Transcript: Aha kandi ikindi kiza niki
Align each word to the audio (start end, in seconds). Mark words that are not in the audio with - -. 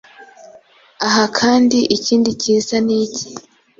Aha 1.07 1.23
kandi 1.39 1.79
ikindi 1.95 2.29
kiza 2.41 2.77
niki 2.85 3.27